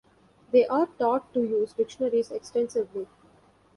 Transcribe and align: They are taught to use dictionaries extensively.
They 0.51 0.65
are 0.65 0.87
taught 0.97 1.31
to 1.35 1.41
use 1.43 1.73
dictionaries 1.73 2.31
extensively. 2.31 3.05